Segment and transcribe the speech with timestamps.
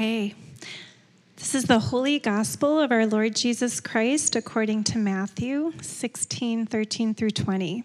[0.00, 0.34] Okay.
[1.36, 7.12] This is the Holy Gospel of our Lord Jesus Christ according to Matthew 16, 13
[7.12, 7.84] through 20.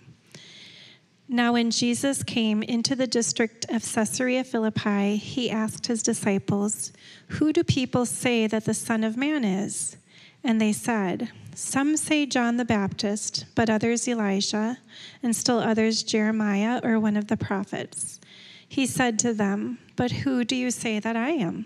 [1.27, 6.93] Now, when Jesus came into the district of Caesarea Philippi, he asked his disciples,
[7.31, 9.97] Who do people say that the Son of Man is?
[10.41, 14.77] And they said, Some say John the Baptist, but others Elijah,
[15.21, 18.21] and still others Jeremiah or one of the prophets.
[18.69, 21.65] He said to them, But who do you say that I am?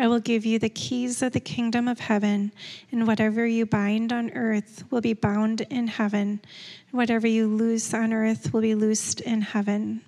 [0.00, 2.52] I will give you the keys of the kingdom of heaven,
[2.92, 6.40] and whatever you bind on earth will be bound in heaven,
[6.90, 10.02] and whatever you loose on earth will be loosed in heaven.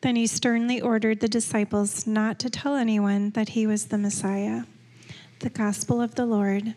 [0.00, 4.64] Then he sternly ordered the disciples not to tell anyone that he was the Messiah.
[5.38, 6.74] The Gospel of the Lord.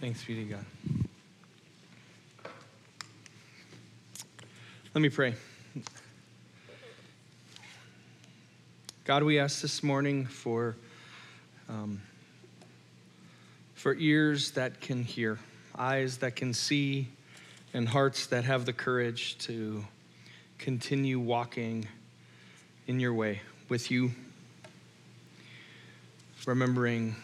[0.00, 0.64] Thanks be to God.
[4.92, 5.34] Let me pray.
[9.04, 10.76] God, we ask this morning for,
[11.68, 12.00] um,
[13.74, 15.38] for ears that can hear,
[15.76, 17.08] eyes that can see,
[17.74, 19.84] and hearts that have the courage to
[20.56, 21.86] continue walking
[22.86, 24.10] in your way with you,
[26.46, 27.14] remembering.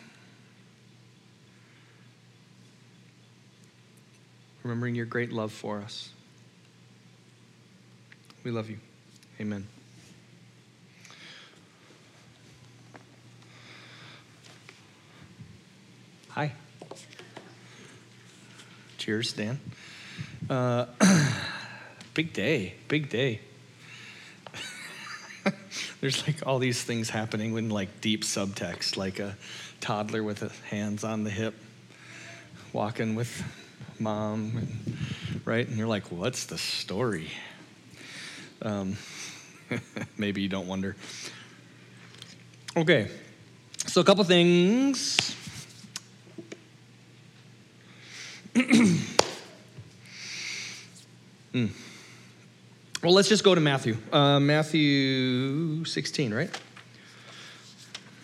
[4.62, 6.10] Remembering your great love for us.
[8.44, 8.76] We love you.
[9.40, 9.66] Amen.
[19.00, 19.58] Cheers, Dan.
[20.50, 20.84] Uh,
[22.12, 23.40] big day, big day.
[26.02, 29.38] There's like all these things happening with like deep subtext, like a
[29.80, 31.54] toddler with hands on the hip,
[32.74, 33.42] walking with
[33.98, 34.98] mom, and,
[35.46, 35.66] right?
[35.66, 37.30] And you're like, what's the story?
[38.60, 38.98] Um,
[40.18, 40.94] maybe you don't wonder.
[42.76, 43.10] Okay,
[43.86, 45.34] so a couple things
[51.52, 51.70] mm.
[53.02, 53.96] Well, let's just go to Matthew.
[54.12, 56.50] Uh, Matthew 16, right?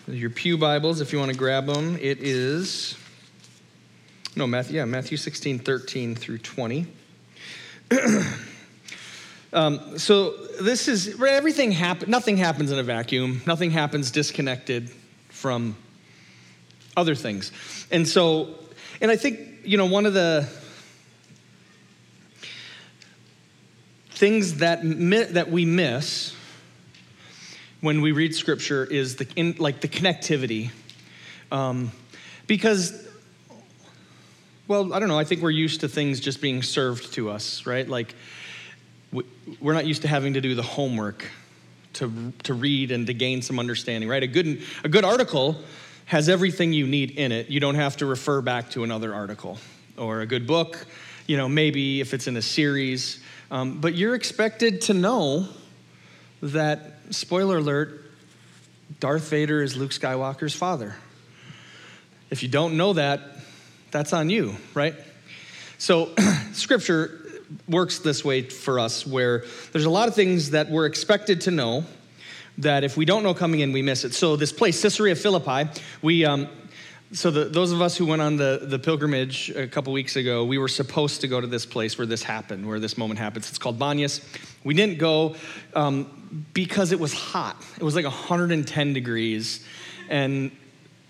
[0.07, 2.97] Your Pew Bibles, if you want to grab them, it is,
[4.37, 6.87] no, Matthew, yeah, Matthew 16, 13 through 20.
[9.53, 13.43] um, so this is, everything happens, nothing happens in a vacuum.
[13.47, 14.91] Nothing happens disconnected
[15.29, 15.77] from
[16.97, 17.51] other things.
[17.91, 18.59] And so,
[19.01, 20.49] and I think you know, one of the
[24.17, 26.35] things that, mi- that we miss
[27.83, 30.71] when we read scripture is the, in, like the connectivity.
[31.53, 31.93] Um,
[32.47, 33.07] because,
[34.67, 37.67] well, I don't know, I think we're used to things just being served to us,
[37.67, 37.87] right?
[37.87, 38.15] Like,
[39.61, 41.31] we're not used to having to do the homework
[41.95, 44.23] to, to read and to gain some understanding, right?
[44.23, 45.61] A good, a good article
[46.07, 47.51] has everything you need in it.
[47.51, 49.59] You don't have to refer back to another article
[49.99, 50.87] or a good book,
[51.27, 53.21] you know, maybe if it's in a series.
[53.51, 55.49] Um, but you're expected to know
[56.43, 58.11] that, spoiler alert,
[59.01, 60.95] Darth Vader is Luke Skywalker's father.
[62.31, 63.21] If you don't know that,
[63.91, 64.95] that's on you, right?
[65.79, 66.15] So,
[66.53, 67.21] scripture
[67.69, 71.51] works this way for us where there's a lot of things that we're expected to
[71.51, 71.85] know
[72.59, 74.15] that if we don't know coming in, we miss it.
[74.15, 75.71] So, this place, Caesarea Philippi,
[76.03, 76.49] we, um,
[77.13, 80.45] so the, those of us who went on the, the pilgrimage a couple weeks ago,
[80.45, 83.49] we were supposed to go to this place where this happened, where this moment happens.
[83.49, 84.25] It's called Banyas.
[84.65, 85.37] We didn't go
[85.75, 87.65] um, because it was hot.
[87.77, 89.65] It was like 110 degrees.
[90.09, 90.51] And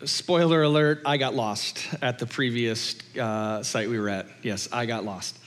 [0.04, 4.26] spoiler alert, I got lost at the previous uh, site we were at.
[4.42, 5.38] Yes, I got lost.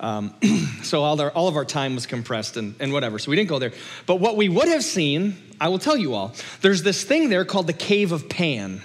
[0.00, 0.34] Um,
[0.82, 3.20] so all, our, all of our time was compressed and, and whatever.
[3.20, 3.72] So we didn't go there.
[4.06, 6.34] But what we would have seen, I will tell you all.
[6.60, 8.82] There's this thing there called the Cave of Pan.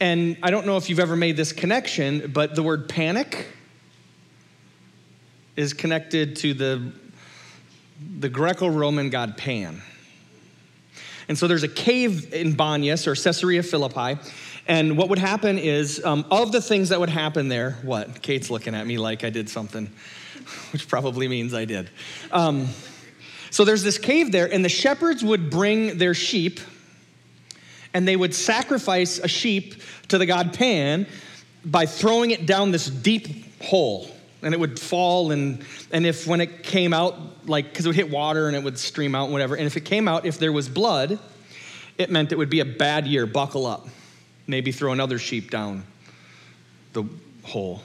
[0.00, 3.46] And I don't know if you've ever made this connection, but the word panic
[5.56, 6.92] is connected to the,
[8.18, 9.82] the Greco Roman god Pan.
[11.28, 14.18] And so there's a cave in Banyas or Caesarea Philippi.
[14.66, 18.22] And what would happen is, um, of the things that would happen there, what?
[18.22, 19.90] Kate's looking at me like I did something,
[20.72, 21.90] which probably means I did.
[22.32, 22.68] Um,
[23.50, 26.58] so there's this cave there, and the shepherds would bring their sheep,
[27.94, 31.06] and they would sacrifice a sheep to the god Pan
[31.64, 34.10] by throwing it down this deep hole
[34.42, 37.14] and it would fall and and if when it came out
[37.46, 39.76] like because it would hit water and it would stream out and whatever and if
[39.76, 41.18] it came out if there was blood
[41.98, 43.86] it meant it would be a bad year buckle up
[44.46, 45.84] maybe throw another sheep down
[46.92, 47.04] the
[47.44, 47.82] hole.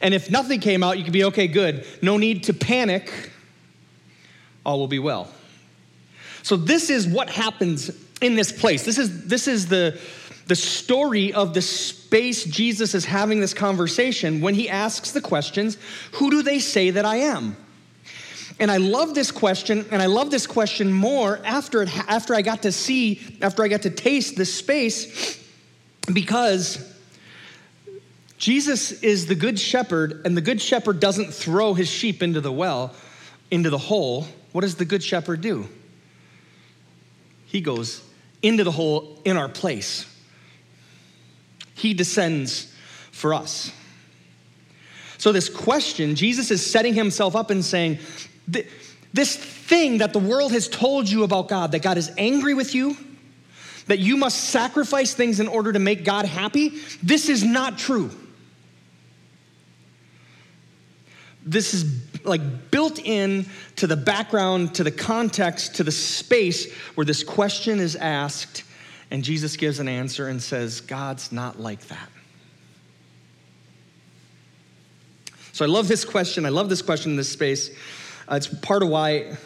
[0.00, 3.30] And if nothing came out you could be okay good no need to panic
[4.64, 5.28] all will be well.
[6.42, 7.90] So this is what happens
[8.20, 9.98] in this place this is this is the
[10.50, 15.78] the story of the space Jesus is having this conversation when he asks the questions
[16.14, 17.56] Who do they say that I am?
[18.58, 22.42] And I love this question, and I love this question more after, it, after I
[22.42, 25.40] got to see, after I got to taste this space,
[26.12, 26.84] because
[28.36, 32.50] Jesus is the good shepherd, and the good shepherd doesn't throw his sheep into the
[32.50, 32.92] well,
[33.52, 34.26] into the hole.
[34.50, 35.68] What does the good shepherd do?
[37.46, 38.02] He goes
[38.42, 40.06] into the hole in our place.
[41.74, 42.72] He descends
[43.10, 43.72] for us.
[45.18, 47.98] So, this question, Jesus is setting himself up and saying,
[49.12, 52.74] This thing that the world has told you about God, that God is angry with
[52.74, 52.96] you,
[53.86, 56.70] that you must sacrifice things in order to make God happy,
[57.02, 58.10] this is not true.
[61.44, 61.84] This is
[62.24, 63.46] like built in
[63.76, 68.64] to the background, to the context, to the space where this question is asked
[69.10, 72.08] and Jesus gives an answer and says, God's not like that.
[75.52, 76.46] So I love this question.
[76.46, 77.70] I love this question in this space.
[78.30, 79.36] Uh, it's part of why,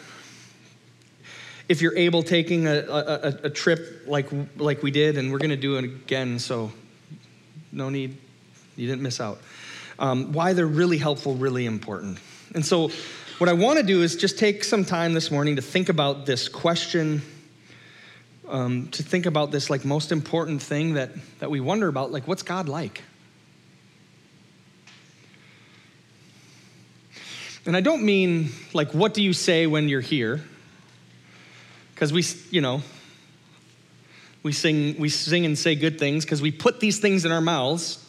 [1.67, 5.49] if you're able, taking a, a, a trip like, like we did, and we're going
[5.49, 6.71] to do it again, so
[7.71, 8.15] no need,
[8.75, 9.41] you didn't miss out.
[9.97, 12.19] Um, why they're really helpful, really important.
[12.55, 12.89] And so,
[13.37, 16.25] what I want to do is just take some time this morning to think about
[16.25, 17.21] this question
[18.47, 22.29] um, to think about this like most important thing that, that we wonder about like
[22.29, 23.03] what's god like?
[27.65, 30.41] And i don't mean like what do you say when you're here?
[31.93, 32.83] Because we you know
[34.43, 37.41] we sing we sing and say good things because we put these things in our
[37.41, 38.01] mouths.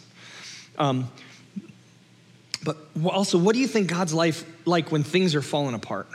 [0.79, 1.11] Um,
[2.67, 6.09] but also what do you think god's life like when things are falling apart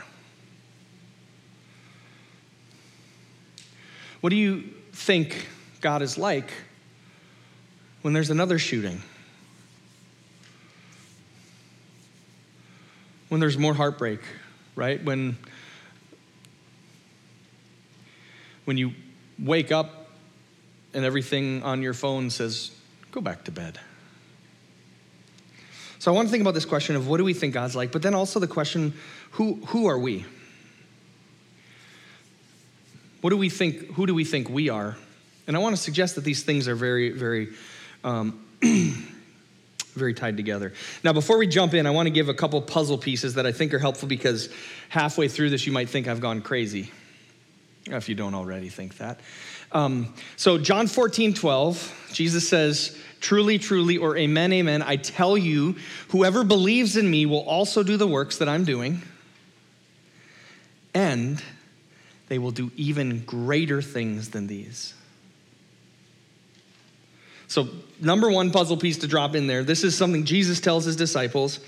[4.22, 4.62] What do you
[4.92, 5.48] think
[5.80, 6.48] God is like
[8.02, 9.02] when there's another shooting?
[13.28, 14.20] When there's more heartbreak,
[14.76, 15.02] right?
[15.02, 15.36] When
[18.64, 18.92] when you
[19.40, 20.06] wake up
[20.94, 22.70] and everything on your phone says,
[23.10, 23.80] go back to bed.
[26.02, 27.92] So I want to think about this question of what do we think God's like,
[27.92, 28.92] but then also the question,
[29.30, 30.24] who, who are we?
[33.20, 34.96] What do we think, who do we think we are?
[35.46, 37.50] And I want to suggest that these things are very, very,
[38.02, 38.44] um,
[39.94, 40.72] very tied together.
[41.04, 43.52] Now, before we jump in, I want to give a couple puzzle pieces that I
[43.52, 44.48] think are helpful because
[44.88, 46.90] halfway through this, you might think I've gone crazy,
[47.86, 49.20] if you don't already think that.
[49.72, 55.76] Um, so, John 14, 12, Jesus says, Truly, truly, or amen, amen, I tell you,
[56.08, 59.00] whoever believes in me will also do the works that I'm doing.
[60.92, 61.42] And
[62.28, 64.94] they will do even greater things than these.
[67.46, 67.68] So,
[68.00, 71.60] number one puzzle piece to drop in there this is something Jesus tells his disciples.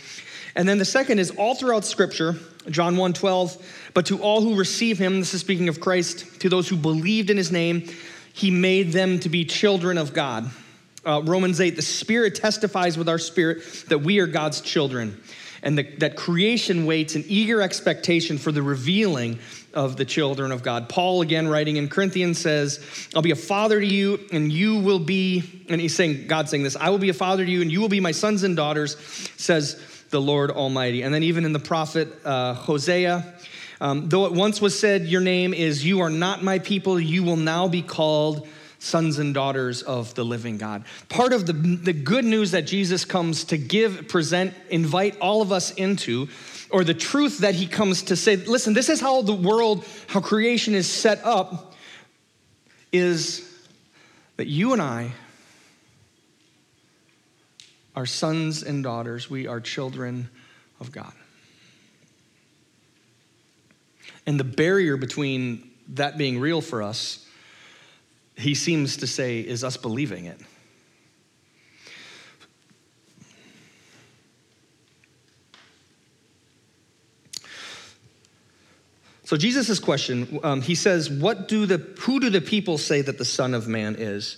[0.57, 2.37] And then the second is all throughout Scripture,
[2.69, 6.49] John 1 12, but to all who receive him, this is speaking of Christ, to
[6.49, 7.89] those who believed in his name,
[8.33, 10.51] he made them to be children of God.
[11.05, 15.21] Uh, Romans 8, the Spirit testifies with our spirit that we are God's children,
[15.63, 19.39] and the, that creation waits in eager expectation for the revealing
[19.75, 20.89] of the children of God.
[20.89, 25.01] Paul, again, writing in Corinthians, says, I'll be a father to you, and you will
[25.01, 27.71] be, and he's saying, God saying this, I will be a father to you, and
[27.71, 28.97] you will be my sons and daughters,
[29.37, 29.81] says
[30.11, 31.03] the Lord Almighty.
[31.03, 33.35] And then even in the prophet uh, Hosea,
[33.81, 37.23] um, though it once was said, Your name is, You are not my people, you
[37.23, 40.85] will now be called sons and daughters of the living God.
[41.09, 45.53] Part of the, the good news that Jesus comes to give, present, invite all of
[45.53, 46.29] us into
[46.71, 50.21] or the truth that he comes to say, listen, this is how the world, how
[50.21, 51.75] creation is set up,
[52.93, 53.51] is
[54.37, 55.13] that you and I
[57.95, 59.31] are sons and daughters.
[59.31, 60.29] We are children
[60.81, 61.13] of God.
[64.27, 67.27] And the barrier between that being real for us,
[68.37, 70.41] he seems to say, is us believing it.
[79.25, 83.17] So Jesus' question, um, he says, "What do the who do the people say that
[83.17, 84.37] the Son of Man is?"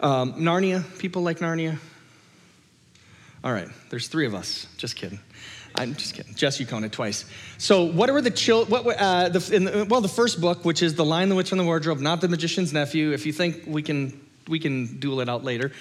[0.00, 1.78] Um, Narnia, people like Narnia.
[3.44, 4.66] All right, there's three of us.
[4.78, 5.20] Just kidding.
[5.74, 6.34] I'm just kidding.
[6.34, 7.26] Jess, you counted twice.
[7.58, 8.64] So, what were the chill?
[8.64, 11.60] What uh, the, the, well, the first book, which is the Lion, the Witch, and
[11.60, 13.12] the Wardrobe, not the Magician's Nephew.
[13.12, 15.72] If you think we can, we can duel it out later.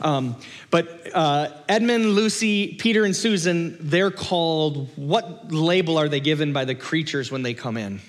[0.00, 0.34] Um,
[0.70, 4.88] but uh, Edmund, Lucy, Peter, and Susan, they're called.
[4.96, 8.00] What label are they given by the creatures when they come in?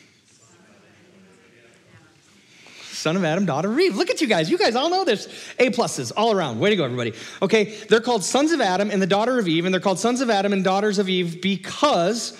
[3.04, 3.96] Son of Adam, daughter of Eve.
[3.96, 4.50] Look at you guys.
[4.50, 5.28] You guys all know this.
[5.60, 6.60] A pluses all around.
[6.60, 7.14] Way to go, everybody.
[7.42, 10.22] Okay, they're called sons of Adam and the daughter of Eve, and they're called sons
[10.22, 12.40] of Adam and daughters of Eve because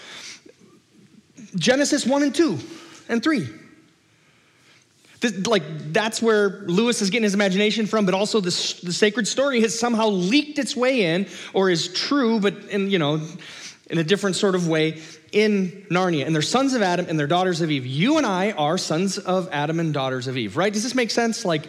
[1.56, 2.58] Genesis 1 and 2
[3.10, 3.48] and 3.
[5.20, 9.28] This, like that's where Lewis is getting his imagination from, but also the, the sacred
[9.28, 13.22] story has somehow leaked its way in, or is true, but in you know,
[13.94, 15.00] in a different sort of way
[15.32, 17.86] in Narnia, and they're sons of Adam and they're daughters of Eve.
[17.86, 20.74] You and I are sons of Adam and daughters of Eve, right?
[20.74, 21.46] Does this make sense?
[21.46, 21.68] Like,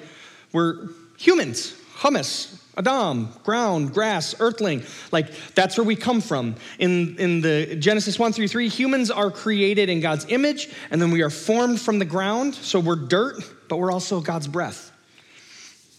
[0.50, 0.88] we're
[1.18, 4.84] humans, humus, Adam, ground, grass, earthling.
[5.12, 6.54] Like, that's where we come from.
[6.78, 11.10] In, in the Genesis 1 through 3, humans are created in God's image, and then
[11.10, 12.54] we are formed from the ground.
[12.54, 14.90] So we're dirt, but we're also God's breath.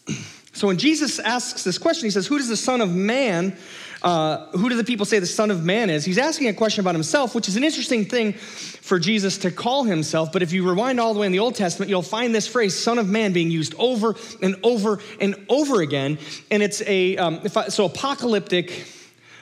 [0.56, 3.58] So when Jesus asks this question, he says, Who does the Son of Man
[4.06, 6.06] uh, who do the people say the Son of Man is?
[6.06, 9.84] He's asking a question about himself, which is an interesting thing for Jesus to call
[9.84, 10.32] himself.
[10.32, 12.78] But if you rewind all the way in the Old Testament, you'll find this phrase,
[12.78, 16.20] Son of Man, being used over and over and over again.
[16.52, 18.86] And it's a, um, I, so apocalyptic,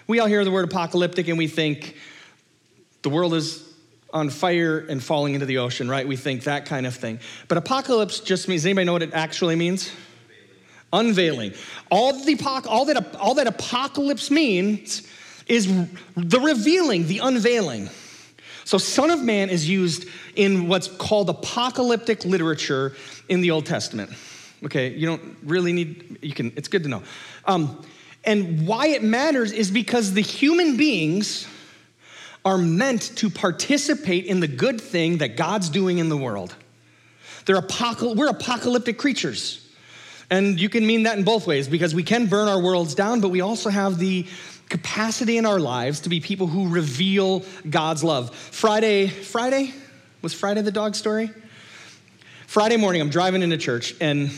[0.08, 1.98] we all hear the word apocalyptic and we think
[3.02, 3.70] the world is
[4.14, 6.08] on fire and falling into the ocean, right?
[6.08, 7.20] We think that kind of thing.
[7.50, 9.92] But apocalypse just means, anybody know what it actually means?
[10.94, 11.54] Unveiling.
[11.92, 15.08] All, the, all, that, all that apocalypse means
[15.48, 15.68] is
[16.16, 17.90] the revealing, the unveiling.
[18.66, 22.96] So, Son of Man is used in what's called apocalyptic literature
[23.28, 24.12] in the Old Testament.
[24.64, 27.04] Okay, you don't really need, you can, it's good to know.
[27.44, 27.86] Um,
[28.24, 31.46] and why it matters is because the human beings
[32.46, 36.56] are meant to participate in the good thing that God's doing in the world.
[37.46, 39.63] They're apocal- we're apocalyptic creatures.
[40.34, 43.22] And you can mean that in both ways because we can burn our worlds down,
[43.22, 44.26] but we also have the
[44.68, 48.34] capacity in our lives to be people who reveal God's love.
[48.36, 49.76] Friday, Friday?
[50.24, 51.30] Was Friday the dog story?
[52.48, 54.32] Friday morning, I'm driving into church and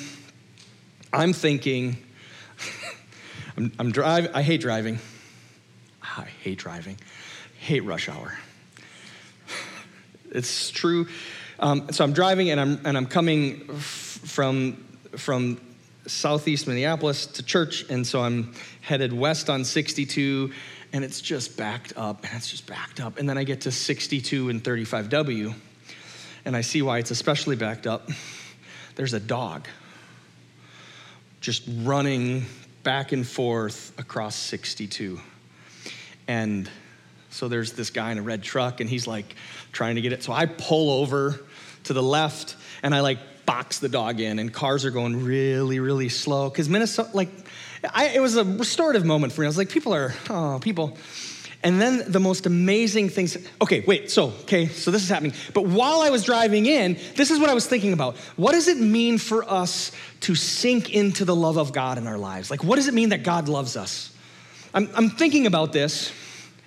[1.14, 1.96] I'm thinking,
[3.58, 3.94] I'm, I'm
[4.34, 5.00] I hate driving.
[6.04, 6.98] I hate driving.
[7.58, 8.38] Hate rush hour.
[10.30, 11.08] It's true.
[11.58, 14.86] Um, so I'm driving and I'm, and I'm coming f- from,
[15.16, 15.62] from
[16.08, 20.52] southeast Minneapolis to church, and so I'm headed west on 62,
[20.94, 23.18] and it's just backed up, and it's just backed up.
[23.18, 25.54] And then I get to 62 and 35W,
[26.46, 28.10] and I see why it's especially backed up.
[28.96, 29.68] There's a dog
[31.42, 32.46] just running
[32.84, 35.20] back and forth across 62.
[36.28, 36.70] And
[37.30, 39.36] so there's this guy in a red truck, and he's like
[39.72, 40.24] trying to get it.
[40.24, 41.40] So I pull over
[41.84, 45.80] to the left, and I like box the dog in, and cars are going really,
[45.80, 46.50] really slow.
[46.50, 47.30] Because Minnesota, like,
[47.94, 49.48] I, it was a restorative moment for me.
[49.48, 50.98] I was like, people are, oh, people.
[51.64, 53.38] And then the most amazing things.
[53.60, 55.34] Okay, wait, so, okay, so this is happening.
[55.54, 58.18] But while I was driving in, this is what I was thinking about.
[58.36, 62.20] What does it mean for us to sink into the love of God in our
[62.20, 62.52] lives?
[62.52, 64.16] Like, what does it mean that God loves us?
[64.76, 66.12] I'm, I'm thinking about this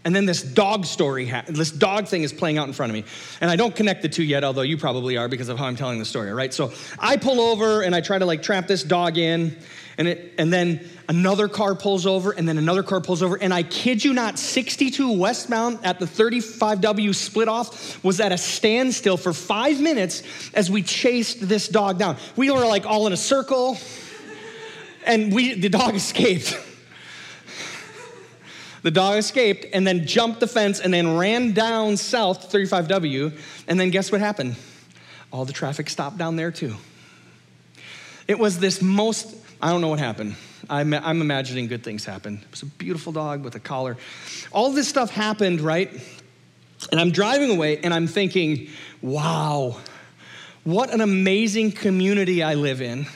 [0.04, 2.94] and then this dog story, ha- this dog thing is playing out in front of
[2.94, 3.04] me.
[3.40, 5.76] And I don't connect the two yet, although you probably are because of how I'm
[5.76, 6.54] telling the story, right?
[6.54, 9.56] So I pull over and I try to like trap this dog in,
[9.98, 13.34] and, it, and then another car pulls over, and then another car pulls over.
[13.34, 18.38] And I kid you not, 62 westbound at the 35W split off was at a
[18.38, 20.22] standstill for five minutes
[20.54, 22.16] as we chased this dog down.
[22.36, 23.76] We were like all in a circle,
[25.04, 26.56] and we, the dog escaped.
[28.82, 33.32] The dog escaped and then jumped the fence and then ran down south 35W.
[33.66, 34.56] And then guess what happened?
[35.32, 36.74] All the traffic stopped down there too.
[38.26, 40.36] It was this most, I don't know what happened.
[40.70, 42.40] I'm, I'm imagining good things happened.
[42.42, 43.96] It was a beautiful dog with a collar.
[44.52, 45.90] All this stuff happened, right?
[46.90, 48.68] And I'm driving away and I'm thinking,
[49.02, 49.78] wow,
[50.64, 53.06] what an amazing community I live in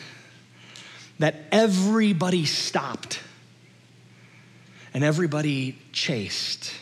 [1.18, 3.20] that everybody stopped
[4.94, 6.72] and everybody chased.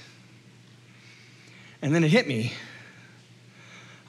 [1.82, 2.52] And then it hit me.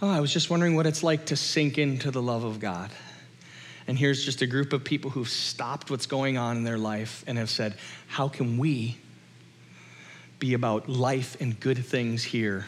[0.01, 2.89] Oh, I was just wondering what it's like to sink into the love of God.
[3.88, 7.24] And here's just a group of people who've stopped what's going on in their life
[7.27, 7.75] and have said,
[8.08, 8.98] How can we
[10.39, 12.65] be about life and good things here?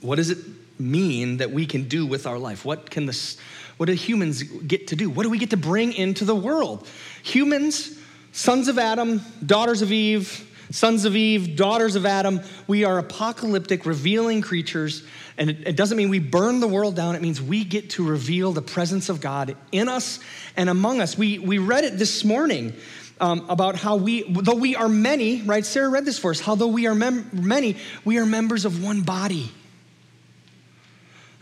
[0.00, 0.38] What is it
[0.84, 2.64] mean that we can do with our life?
[2.64, 3.38] What can this
[3.76, 5.10] What do humans get to do?
[5.10, 6.86] What do we get to bring into the world?
[7.22, 7.98] Humans,
[8.32, 13.86] sons of Adam, daughters of Eve, sons of Eve, daughters of Adam, we are apocalyptic,
[13.86, 15.04] revealing creatures.
[15.38, 18.06] And it, it, doesn't mean we burn the world down, it means we get to
[18.06, 20.20] reveal the presence of God in us
[20.56, 21.18] and among us.
[21.18, 22.74] We, we read it this morning.
[23.20, 25.64] Um, about how we, though we are many, right?
[25.64, 26.40] Sarah read this for us.
[26.40, 29.52] How though we are mem- many, we are members of one body.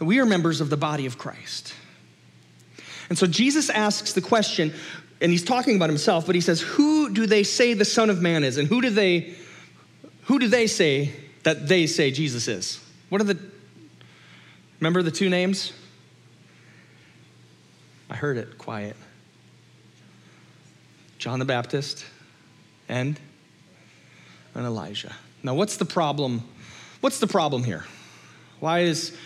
[0.04, 1.75] We are members of the body of Christ.
[3.09, 4.73] And so Jesus asks the question,
[5.21, 8.21] and he's talking about himself, but he says, Who do they say the Son of
[8.21, 8.59] Man is?
[8.59, 9.35] And who do they
[10.25, 12.80] who do they say that they say Jesus is?
[13.09, 13.38] What are the
[14.80, 15.73] remember the two names?
[18.11, 18.97] I heard it quiet.
[21.18, 22.04] John the Baptist
[22.88, 23.18] and
[24.54, 25.14] and Elijah.
[25.42, 26.42] Now what's the problem?
[27.00, 27.85] What's the problem here?
[28.61, 29.16] Why is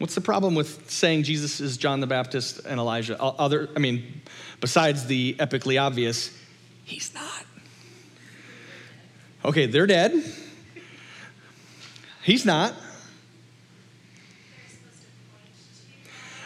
[0.00, 3.20] What's the problem with saying Jesus is John the Baptist and Elijah?
[3.20, 4.22] Other, I mean,
[4.58, 6.34] besides the epically obvious,
[6.84, 7.44] he's not.
[9.44, 10.24] Okay, they're dead.
[12.22, 12.74] He's not.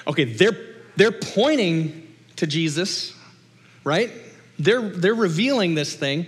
[0.09, 3.15] Okay, they're they're pointing to Jesus,
[3.85, 4.11] right?
[4.59, 6.27] They're they're revealing this thing.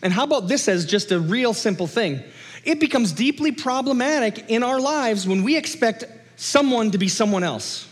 [0.00, 2.22] And how about this as just a real simple thing?
[2.62, 6.04] It becomes deeply problematic in our lives when we expect
[6.42, 7.86] someone to be someone else.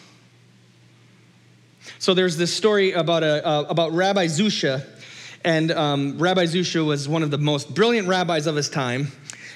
[1.98, 4.84] So there's this story about, a, uh, about Rabbi Zusha,
[5.44, 9.12] and um, Rabbi Zusha was one of the most brilliant rabbis of his time.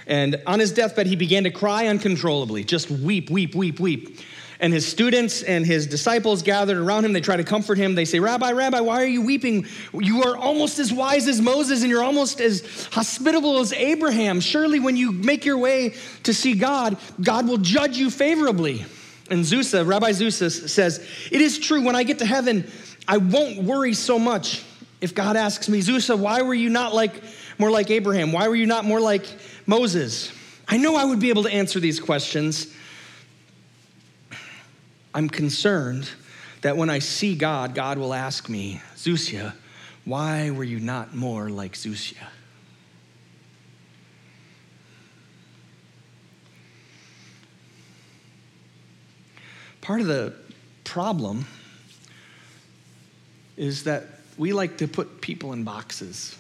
[0.07, 4.21] And on his deathbed, he began to cry uncontrollably, just weep, weep, weep, weep.
[4.64, 7.12] And his students and his disciples gathered around him.
[7.12, 7.94] They try to comfort him.
[7.94, 9.66] They say, Rabbi, Rabbi, why are you weeping?
[9.92, 14.40] You are almost as wise as Moses and you're almost as hospitable as Abraham.
[14.40, 18.87] Surely, when you make your way to see God, God will judge you favorably.
[19.28, 22.66] And Zusa, uh, Rabbi Zusa says, It is true, when I get to heaven,
[23.06, 24.64] I won't worry so much.
[25.02, 27.12] If God asks me, Zusa, uh, why were you not like
[27.58, 28.32] more like Abraham?
[28.32, 29.26] Why were you not more like
[29.67, 30.32] Moses?
[30.67, 32.75] I know I would be able to answer these questions
[35.15, 36.11] I'm concerned
[36.63, 39.55] that when I see God, God will ask me, Zusia,
[40.05, 42.27] why were you not more like Zusia?
[49.81, 50.35] Part of the
[50.83, 51.47] problem
[53.57, 56.37] is that we like to put people in boxes.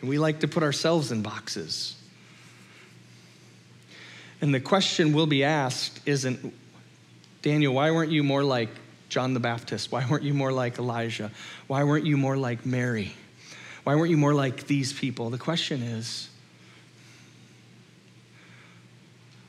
[0.00, 1.96] And we like to put ourselves in boxes.
[4.40, 6.52] And the question will be asked isn't,
[7.42, 8.68] Daniel, why weren't you more like
[9.08, 9.92] John the Baptist?
[9.92, 11.30] Why weren't you more like Elijah?
[11.66, 13.12] Why weren't you more like Mary?
[13.84, 15.30] Why weren't you more like these people?
[15.30, 16.30] The question is,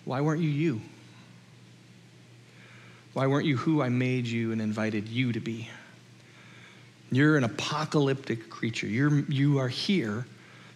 [0.03, 0.81] why weren't you you?
[3.13, 5.69] Why weren't you who I made you and invited you to be?
[7.11, 8.87] You're an apocalyptic creature.
[8.87, 10.25] You're, you are here,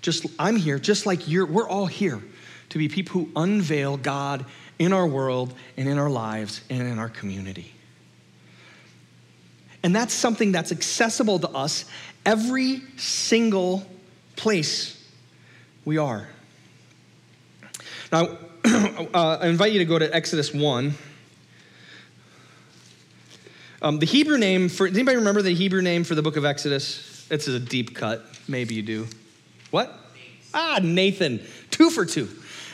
[0.01, 2.23] just I'm here, just like you're, we're all here
[2.69, 4.45] to be people who unveil God
[4.77, 7.73] in our world and in our lives and in our community.
[9.83, 11.85] And that's something that's accessible to us
[12.25, 13.85] every single
[14.35, 14.95] place
[15.85, 16.27] we are.
[18.11, 20.93] Now, uh, I invite you to go to Exodus 1.
[23.81, 26.43] Um, the Hebrew name for, does anybody remember the Hebrew name for the book of
[26.43, 27.27] Exodus?
[27.31, 28.25] It's a deep cut.
[28.47, 29.07] Maybe you do.
[29.71, 29.93] What?
[30.53, 31.41] Ah, Nathan.
[31.71, 32.29] Two for two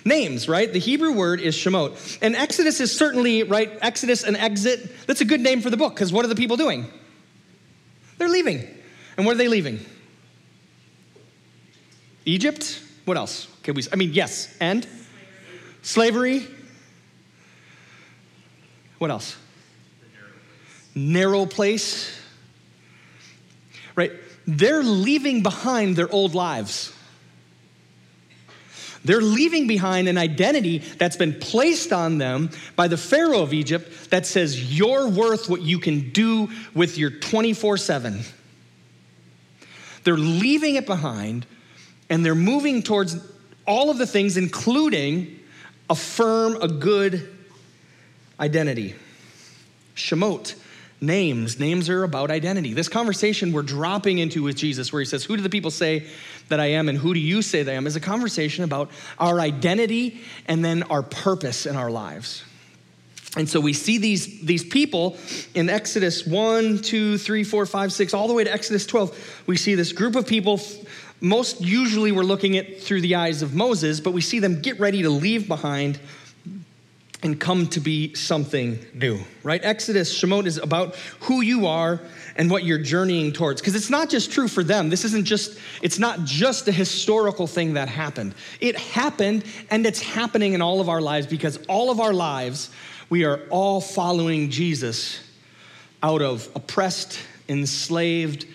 [0.05, 0.71] names, right?
[0.71, 2.19] The Hebrew word is Shemot.
[2.21, 3.71] And Exodus is certainly, right?
[3.81, 5.07] Exodus and exit.
[5.07, 6.85] That's a good name for the book because what are the people doing?
[8.17, 8.65] They're leaving.
[9.17, 9.79] And where are they leaving?
[12.25, 12.81] Egypt?
[13.05, 13.47] What else?
[13.63, 14.55] Can we, I mean, yes.
[14.61, 14.87] And?
[15.81, 16.39] Slavery.
[16.39, 16.55] Slavery.
[18.97, 19.35] What else?
[20.95, 22.17] Narrow place.
[23.95, 24.11] Right?
[24.47, 26.94] They're leaving behind their old lives.
[29.05, 34.09] They're leaving behind an identity that's been placed on them by the Pharaoh of Egypt
[34.09, 38.21] that says, You're worth what you can do with your 24 7.
[40.03, 41.45] They're leaving it behind
[42.09, 43.17] and they're moving towards
[43.65, 45.39] all of the things, including
[45.89, 47.31] a firm, a good
[48.39, 48.95] identity.
[49.95, 50.55] Shemot,
[51.05, 51.59] names.
[51.59, 52.73] Names are about identity.
[52.73, 56.07] This conversation we're dropping into with Jesus, where he says, Who do the people say
[56.49, 58.91] that I am and who do you say that I am, is a conversation about
[59.19, 62.43] our identity and then our purpose in our lives.
[63.37, 65.17] And so we see these, these people
[65.53, 69.43] in Exodus 1, 2, 3, 4, 5, 6, all the way to Exodus 12.
[69.45, 70.61] We see this group of people.
[71.19, 74.79] Most usually we're looking at through the eyes of Moses, but we see them get
[74.79, 75.99] ready to leave behind
[77.25, 79.59] and come to be something new, right?
[79.63, 81.99] Exodus, Shemot is about who you are
[82.35, 83.59] and what you're journeying towards.
[83.59, 84.91] Because it's not just true for them.
[84.91, 88.35] This isn't just, it's not just a historical thing that happened.
[88.61, 92.69] It happened and it's happening in all of our lives because all of our lives,
[93.09, 95.19] we are all following Jesus
[96.03, 97.17] out of oppressed,
[97.49, 98.45] enslaved,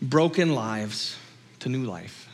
[0.00, 1.16] broken lives
[1.58, 2.28] to new life.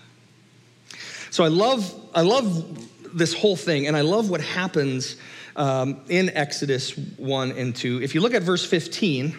[1.30, 5.16] So I love, I love this whole thing, and I love what happens
[5.56, 8.02] um, in Exodus 1 and 2.
[8.02, 9.36] If you look at verse 15,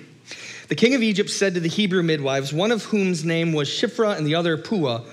[0.67, 4.17] the king of Egypt said to the Hebrew midwives, one of whom's name was Shiphrah
[4.17, 5.05] and the other Puah,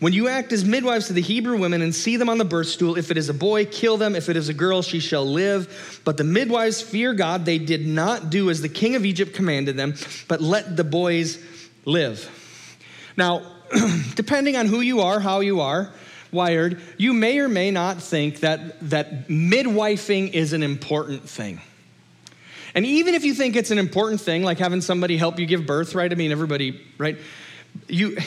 [0.00, 2.68] when you act as midwives to the Hebrew women and see them on the birth
[2.68, 4.14] stool, if it is a boy, kill them.
[4.14, 6.00] If it is a girl, she shall live.
[6.04, 7.44] But the midwives fear God.
[7.44, 9.94] They did not do as the king of Egypt commanded them,
[10.28, 11.42] but let the boys
[11.84, 12.30] live.
[13.16, 13.42] Now,
[14.14, 15.92] depending on who you are, how you are,
[16.32, 21.60] wired, you may or may not think that, that midwifing is an important thing.
[22.74, 25.66] And even if you think it's an important thing, like having somebody help you give
[25.66, 26.10] birth, right?
[26.10, 27.18] I mean, everybody, right?
[27.88, 28.18] You,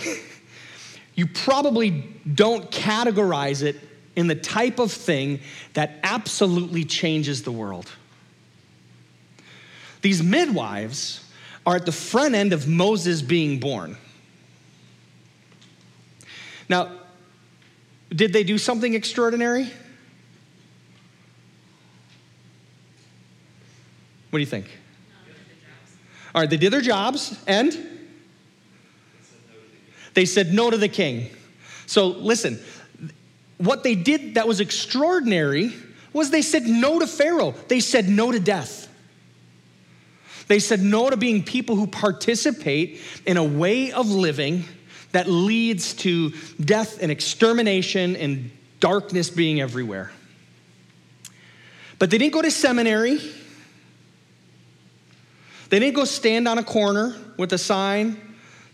[1.15, 1.91] you probably
[2.33, 3.77] don't categorize it
[4.15, 5.39] in the type of thing
[5.73, 7.89] that absolutely changes the world.
[10.01, 11.23] These midwives
[11.65, 13.97] are at the front end of Moses being born.
[16.67, 16.91] Now,
[18.13, 19.63] did they do something extraordinary?
[24.29, 24.65] What do you think?
[26.33, 27.77] All right, they did their jobs and
[30.13, 31.29] they said no to the king.
[31.85, 32.59] So listen,
[33.57, 35.73] what they did that was extraordinary
[36.13, 37.53] was they said no to Pharaoh.
[37.67, 38.87] They said no to death.
[40.47, 44.65] They said no to being people who participate in a way of living
[45.11, 50.11] that leads to death and extermination and darkness being everywhere.
[51.99, 53.19] But they didn't go to seminary.
[55.69, 58.19] They didn't go stand on a corner with a sign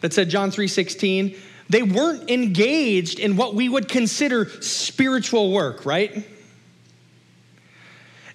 [0.01, 1.35] that said John 3:16.
[1.69, 6.25] They weren't engaged in what we would consider spiritual work, right?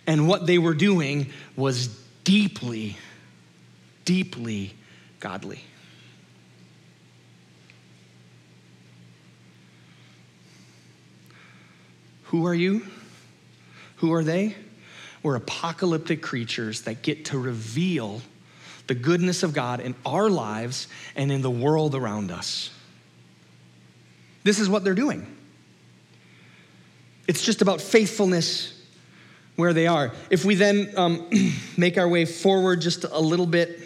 [0.07, 1.89] And what they were doing was
[2.25, 2.99] deeply,
[4.05, 4.75] deeply
[5.21, 5.65] godly.
[12.33, 12.87] Who are you?
[13.97, 14.57] Who are they?
[15.23, 18.23] We're apocalyptic creatures that get to reveal
[18.87, 22.71] the goodness of God in our lives and in the world around us.
[24.45, 25.27] This is what they're doing.
[27.29, 28.81] It's just about faithfulness
[29.57, 30.13] where they are.
[30.31, 31.29] If we then um,
[31.77, 33.79] make our way forward just a little bit,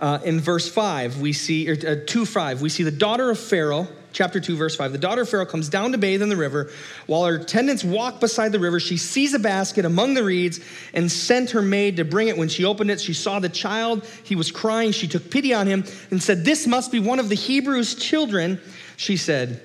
[0.00, 3.38] uh, in verse 5, we see, or uh, 2 5, we see the daughter of
[3.38, 4.92] Pharaoh chapter 2, verse 5.
[4.92, 6.70] The daughter of Pharaoh comes down to bathe in the river.
[7.06, 10.60] While her attendants walk beside the river, she sees a basket among the reeds
[10.94, 12.36] and sent her maid to bring it.
[12.36, 14.06] When she opened it, she saw the child.
[14.24, 14.92] He was crying.
[14.92, 18.60] She took pity on him and said, This must be one of the Hebrews' children.
[18.96, 19.62] She said,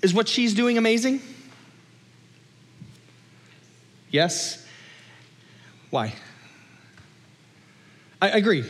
[0.00, 1.20] Is what she's doing amazing?
[4.10, 4.64] Yes.
[5.90, 6.14] Why?
[8.20, 8.64] I agree.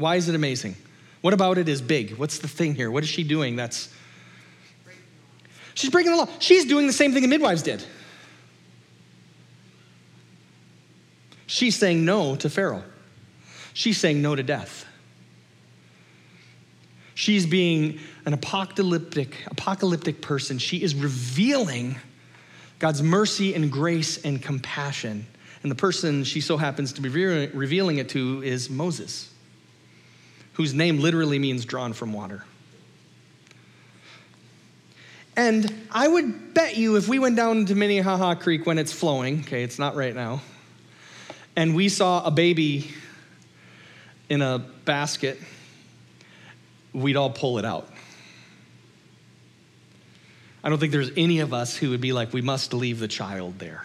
[0.00, 0.76] Why is it amazing?
[1.20, 2.16] What about it is big?
[2.16, 2.90] What's the thing here?
[2.90, 3.92] What is she doing that's.
[5.74, 6.28] She's breaking the law.
[6.38, 7.84] She's doing the same thing the midwives did.
[11.46, 12.82] She's saying no to Pharaoh.
[13.74, 14.86] She's saying no to death.
[17.14, 20.58] She's being an apocalyptic, apocalyptic person.
[20.58, 21.96] She is revealing
[22.78, 25.26] God's mercy and grace and compassion.
[25.62, 29.29] And the person she so happens to be revealing it to is Moses
[30.60, 32.44] whose name literally means drawn from water.
[35.34, 39.40] And I would bet you if we went down to Minnehaha Creek when it's flowing,
[39.40, 40.42] okay, it's not right now,
[41.56, 42.90] and we saw a baby
[44.28, 45.38] in a basket,
[46.92, 47.88] we'd all pull it out.
[50.62, 53.08] I don't think there's any of us who would be like, we must leave the
[53.08, 53.82] child there.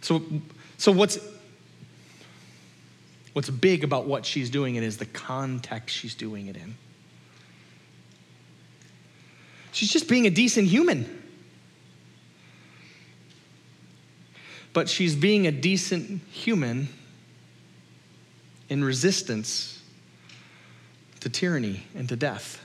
[0.00, 0.24] So,
[0.76, 1.20] so what's
[3.32, 6.74] What's big about what she's doing it is the context she's doing it in.
[9.72, 11.18] She's just being a decent human.
[14.72, 16.88] But she's being a decent human
[18.68, 19.82] in resistance
[21.20, 22.64] to tyranny and to death.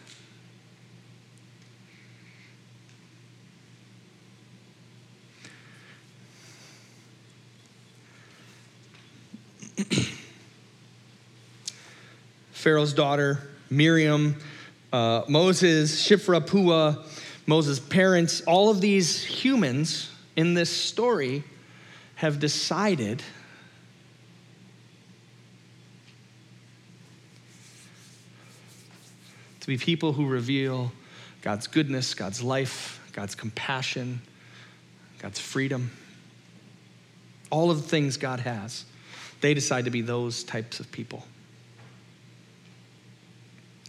[12.66, 14.36] Pharaoh's daughter, Miriam,
[14.92, 16.96] uh, Moses, Shiphrah, Puah,
[17.46, 21.44] Moses' parents, all of these humans in this story
[22.16, 23.22] have decided
[29.60, 30.92] to be people who reveal
[31.44, 34.22] God's goodness, God's life, God's compassion,
[35.20, 35.92] God's freedom,
[37.52, 38.86] all of the things God has.
[39.42, 41.28] They decide to be those types of people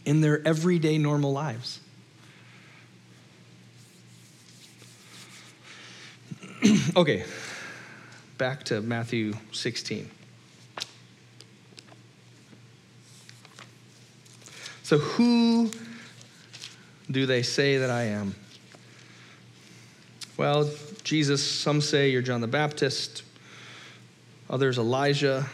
[0.06, 1.80] in their everyday normal lives.
[6.96, 7.24] okay,
[8.38, 10.08] back to Matthew 16.
[14.84, 15.70] So, who
[17.10, 18.36] do they say that I am?
[20.36, 20.70] Well,
[21.02, 23.24] Jesus, some say you're John the Baptist,
[24.48, 25.46] others Elijah,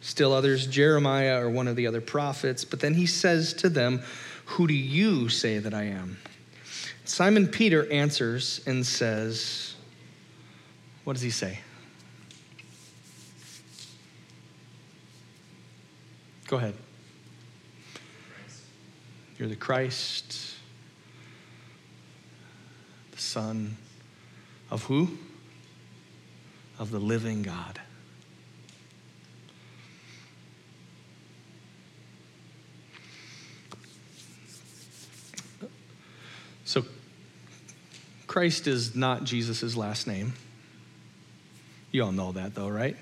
[0.00, 2.64] still others Jeremiah or one of the other prophets.
[2.64, 4.02] But then he says to them,
[4.46, 6.18] Who do you say that I am?
[7.04, 9.74] Simon Peter answers and says,
[11.04, 11.58] What does he say?
[16.46, 16.74] Go ahead.
[19.38, 20.54] You're the Christ,
[23.12, 23.76] the Son
[24.70, 25.16] of who?
[26.78, 27.80] Of the living God.
[36.64, 36.84] So,
[38.30, 40.34] Christ is not Jesus' last name.
[41.90, 42.96] You all know that, though, right?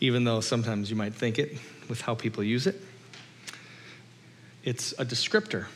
[0.00, 1.58] Even though sometimes you might think it
[1.90, 2.80] with how people use it.
[4.62, 5.66] It's a descriptor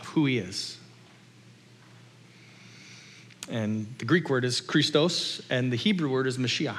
[0.00, 0.78] of who he is.
[3.50, 6.78] And the Greek word is Christos, and the Hebrew word is Mashiach.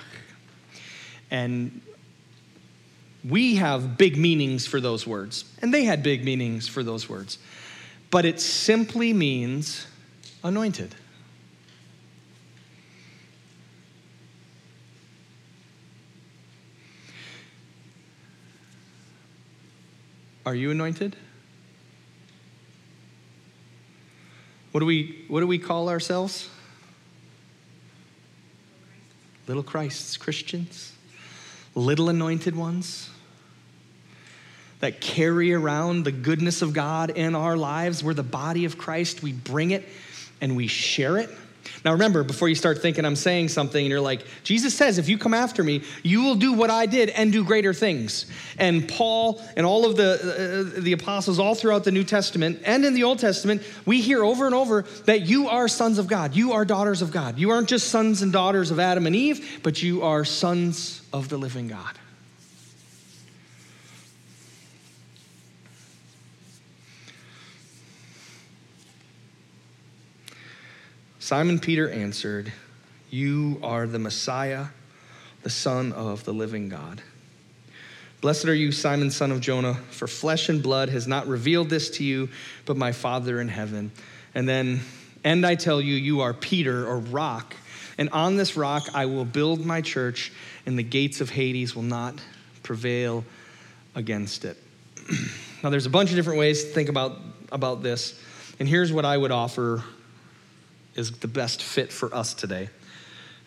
[1.30, 1.80] And
[3.23, 7.38] we have big meanings for those words, and they had big meanings for those words.
[8.10, 9.88] But it simply means
[10.43, 10.96] anointed.
[20.46, 21.17] Are you anointed?
[24.72, 26.50] What do we, what do we call ourselves?
[29.48, 30.93] Little Christs, Christians,
[31.76, 33.10] little anointed ones
[34.80, 38.04] that carry around the goodness of God in our lives.
[38.04, 39.24] We're the body of Christ.
[39.24, 39.88] We bring it
[40.40, 41.30] and we share it.
[41.84, 45.10] Now, remember, before you start thinking I'm saying something and you're like, Jesus says, if
[45.10, 48.26] you come after me, you will do what I did and do greater things.
[48.58, 52.86] And Paul and all of the, uh, the apostles, all throughout the New Testament and
[52.86, 56.36] in the Old Testament, we hear over and over that you are sons of God.
[56.36, 57.38] You are daughters of God.
[57.38, 61.30] You aren't just sons and daughters of Adam and Eve, but you are sons of
[61.30, 61.98] the living God.
[71.28, 72.54] Simon Peter answered,
[73.10, 74.68] You are the Messiah,
[75.44, 77.02] the Son of the living God.
[78.22, 81.90] Blessed are you, Simon, son of Jonah, for flesh and blood has not revealed this
[81.98, 82.30] to you,
[82.66, 83.92] but my Father in heaven.
[84.36, 84.80] And then,
[85.26, 87.58] and I tell you, you are Peter, or rock,
[87.98, 90.32] and on this rock I will build my church,
[90.66, 92.22] and the gates of Hades will not
[92.63, 93.26] prevail
[93.96, 94.56] against it.
[95.62, 97.18] now, there's a bunch of different ways to think about,
[97.52, 98.18] about this,
[98.62, 99.84] and here's what I would offer
[100.98, 102.70] is the best fit for us today.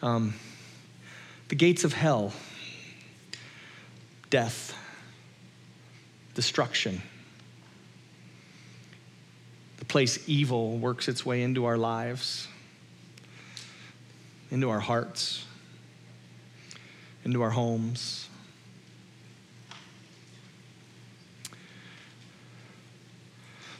[0.00, 0.34] Um,
[1.48, 2.32] the gates of hell,
[4.30, 4.74] death,
[6.34, 7.02] destruction,
[9.78, 12.46] the place evil works its way into our lives,
[14.52, 15.44] into our hearts,
[17.24, 18.28] into our homes.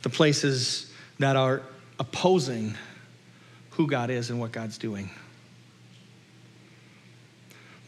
[0.03, 1.63] The places that are
[2.01, 2.75] opposing
[3.71, 5.11] who God is and what God's doing.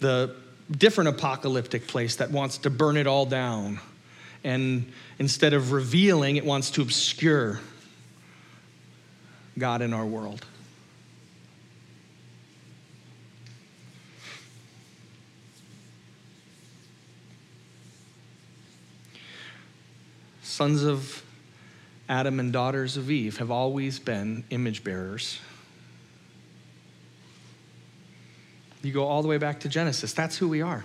[0.01, 0.37] The
[0.71, 3.81] different apocalyptic place that wants to burn it all down.
[4.45, 7.61] And instead of revealing, it wants to obscure
[9.59, 10.45] God in our world.
[20.43, 21.23] Sons of
[22.09, 25.39] Adam and daughters of Eve have always been image bearers
[28.83, 30.13] You go all the way back to Genesis.
[30.13, 30.85] That's who we are.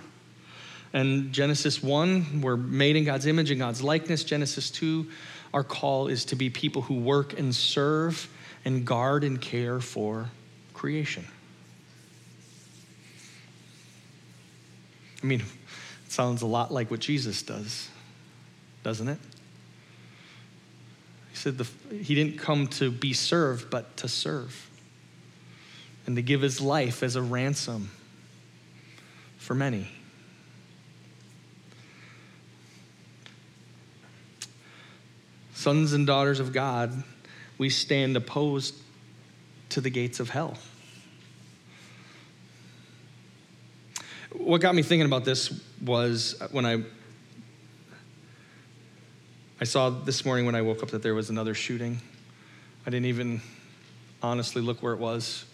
[0.92, 4.24] And Genesis 1, we're made in God's image and God's likeness.
[4.24, 5.06] Genesis 2,
[5.52, 8.28] our call is to be people who work and serve
[8.64, 10.30] and guard and care for
[10.72, 11.26] creation.
[15.22, 17.88] I mean, it sounds a lot like what Jesus does,
[18.84, 19.18] doesn't it?
[21.30, 24.68] He said the, he didn't come to be served, but to serve
[26.08, 27.90] and to give his life as a ransom
[29.36, 29.86] for many.
[35.52, 37.04] Sons and daughters of God,
[37.58, 38.74] we stand opposed
[39.68, 40.56] to the gates of hell.
[44.32, 46.84] What got me thinking about this was when I
[49.60, 52.00] I saw this morning when I woke up that there was another shooting.
[52.86, 53.42] I didn't even
[54.22, 55.44] honestly look where it was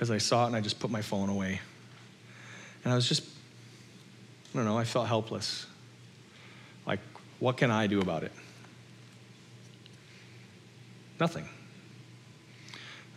[0.00, 1.60] because I saw it and I just put my phone away.
[2.84, 5.66] And I was just, I don't know, I felt helpless.
[6.86, 7.00] Like,
[7.38, 8.32] what can I do about it?
[11.20, 11.46] Nothing.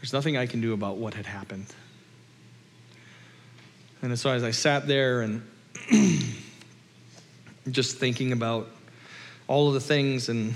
[0.02, 1.68] There's nothing I can do about what had happened.
[4.02, 5.42] And so as I sat there and
[7.72, 8.68] just thinking about
[9.48, 10.54] all of the things and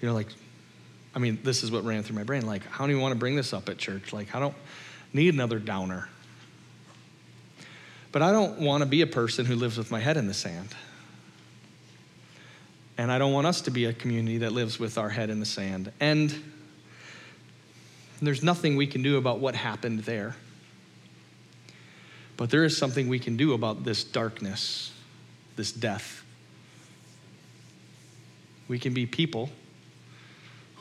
[0.00, 0.26] you know like
[1.14, 3.18] i mean this is what ran through my brain like how do you want to
[3.18, 4.12] bring this up at church?
[4.12, 4.54] Like i don't
[5.12, 6.08] need another downer.
[8.10, 10.34] But i don't want to be a person who lives with my head in the
[10.34, 10.68] sand.
[12.98, 15.40] And i don't want us to be a community that lives with our head in
[15.40, 15.92] the sand.
[16.00, 16.34] And
[18.20, 20.36] there's nothing we can do about what happened there.
[22.36, 24.92] But there is something we can do about this darkness
[25.56, 26.24] this death.
[28.68, 29.50] We can be people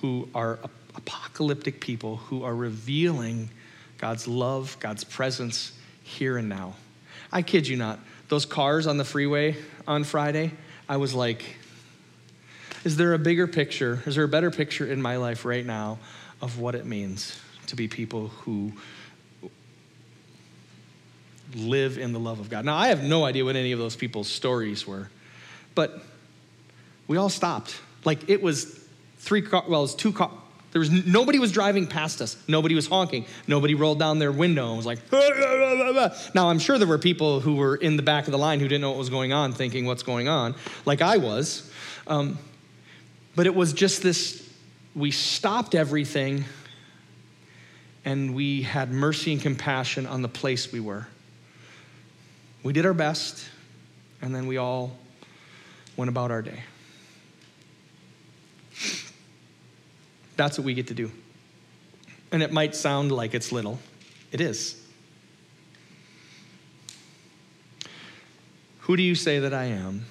[0.01, 0.59] who are
[0.95, 3.49] apocalyptic people who are revealing
[3.97, 5.71] God's love, God's presence
[6.03, 6.75] here and now.
[7.31, 7.99] I kid you not.
[8.27, 9.55] Those cars on the freeway
[9.87, 10.51] on Friday,
[10.89, 11.43] I was like,
[12.83, 14.01] is there a bigger picture?
[14.05, 15.99] Is there a better picture in my life right now
[16.41, 18.73] of what it means to be people who
[21.55, 22.65] live in the love of God?
[22.65, 25.09] Now, I have no idea what any of those people's stories were,
[25.75, 26.03] but
[27.07, 27.79] we all stopped.
[28.03, 28.80] Like it was
[29.21, 30.31] three car, well, it was two car.
[30.71, 32.37] There was nobody was driving past us.
[32.47, 33.25] Nobody was honking.
[33.45, 34.99] Nobody rolled down their window and was like.
[36.33, 38.67] now I'm sure there were people who were in the back of the line who
[38.67, 40.55] didn't know what was going on, thinking what's going on,
[40.85, 41.69] like I was.
[42.07, 42.37] Um,
[43.35, 44.49] but it was just this.
[44.95, 46.45] We stopped everything,
[48.03, 51.07] and we had mercy and compassion on the place we were.
[52.63, 53.45] We did our best,
[54.21, 54.97] and then we all
[55.97, 56.63] went about our day.
[60.41, 61.11] That's what we get to do.
[62.31, 63.77] And it might sound like it's little,
[64.31, 64.83] it is.
[68.79, 70.07] Who do you say that I am?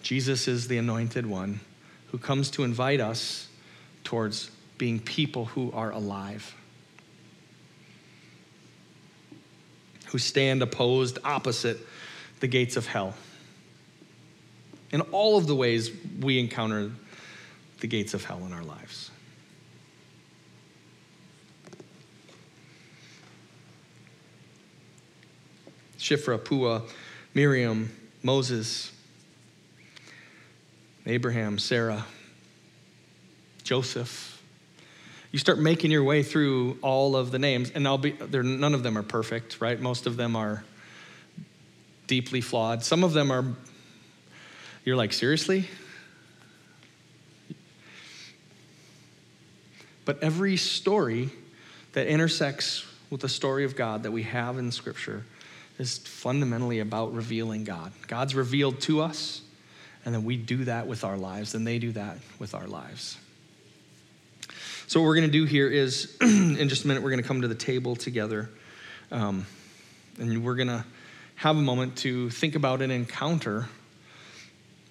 [0.00, 1.60] Jesus is the anointed one
[2.12, 3.46] who comes to invite us
[4.04, 6.54] towards being people who are alive,
[10.06, 11.76] who stand opposed opposite
[12.40, 13.12] the gates of hell.
[14.92, 16.90] In all of the ways we encounter
[17.84, 19.10] the gates of hell in our lives.
[25.98, 26.80] Shiphrah, Puah,
[27.34, 28.90] Miriam, Moses,
[31.04, 32.06] Abraham, Sarah,
[33.64, 34.42] Joseph.
[35.30, 38.82] You start making your way through all of the names, and I'll be none of
[38.82, 39.78] them are perfect, right?
[39.78, 40.64] Most of them are
[42.06, 42.82] deeply flawed.
[42.82, 43.44] Some of them are,
[44.86, 45.68] you're like, seriously?
[50.04, 51.30] But every story
[51.92, 55.24] that intersects with the story of God that we have in Scripture
[55.78, 57.92] is fundamentally about revealing God.
[58.06, 59.40] God's revealed to us,
[60.04, 63.18] and then we do that with our lives, and they do that with our lives.
[64.86, 67.26] So, what we're going to do here is, in just a minute, we're going to
[67.26, 68.50] come to the table together,
[69.10, 69.46] um,
[70.18, 70.84] and we're going to
[71.36, 73.66] have a moment to think about and encounter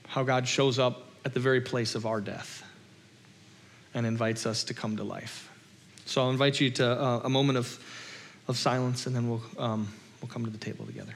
[0.07, 2.62] how God shows up at the very place of our death
[3.93, 5.49] and invites us to come to life.
[6.05, 7.79] So I'll invite you to uh, a moment of,
[8.47, 9.87] of silence, and then we'll, um,
[10.21, 11.15] we'll come to the table together.